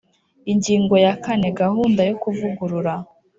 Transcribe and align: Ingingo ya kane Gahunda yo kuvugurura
Ingingo 0.51 0.95
ya 1.05 1.13
kane 1.23 1.47
Gahunda 1.61 2.01
yo 2.09 2.15
kuvugurura 2.21 2.93